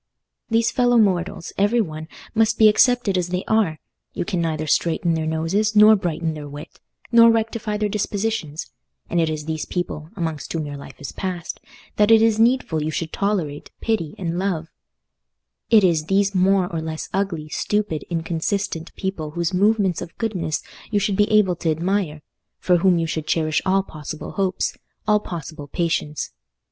These 0.49 0.71
fellow 0.71 0.97
mortals, 0.97 1.53
every 1.59 1.79
one, 1.79 2.07
must 2.33 2.57
be 2.57 2.67
accepted 2.69 3.19
as 3.19 3.27
they 3.29 3.43
are: 3.47 3.79
you 4.15 4.25
can 4.25 4.41
neither 4.41 4.65
straighten 4.65 5.13
their 5.13 5.27
noses, 5.27 5.75
nor 5.75 5.95
brighten 5.95 6.33
their 6.33 6.49
wit, 6.49 6.79
nor 7.11 7.29
rectify 7.29 7.77
their 7.77 7.87
dispositions; 7.87 8.71
and 9.11 9.21
it 9.21 9.29
is 9.29 9.45
these 9.45 9.65
people—amongst 9.65 10.51
whom 10.51 10.65
your 10.65 10.75
life 10.75 10.99
is 10.99 11.11
passed—that 11.11 12.09
it 12.09 12.19
is 12.23 12.39
needful 12.39 12.81
you 12.81 12.89
should 12.89 13.13
tolerate, 13.13 13.69
pity, 13.79 14.15
and 14.17 14.39
love: 14.39 14.69
it 15.69 15.83
is 15.83 16.05
these 16.05 16.33
more 16.33 16.65
or 16.73 16.81
less 16.81 17.07
ugly, 17.13 17.47
stupid, 17.49 18.03
inconsistent 18.09 18.91
people 18.95 19.29
whose 19.29 19.53
movements 19.53 20.01
of 20.01 20.17
goodness 20.17 20.63
you 20.89 20.97
should 20.99 21.15
be 21.15 21.29
able 21.31 21.55
to 21.55 21.69
admire—for 21.69 22.77
whom 22.77 22.97
you 22.97 23.05
should 23.05 23.27
cherish 23.27 23.61
all 23.67 23.83
possible 23.83 24.31
hopes, 24.31 24.75
all 25.07 25.19
possible 25.19 25.67
patience. 25.67 26.31